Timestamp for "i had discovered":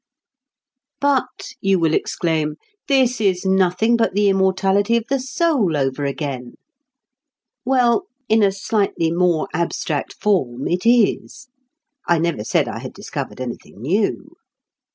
12.67-13.39